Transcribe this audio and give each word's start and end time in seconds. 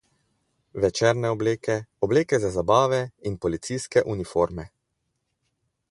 Večerne 0.85 1.27
obleke, 1.35 1.75
obleke 2.07 2.39
za 2.45 2.51
zabave 2.57 3.03
in 3.31 3.39
policijske 3.47 4.05
uniforme. 4.15 4.71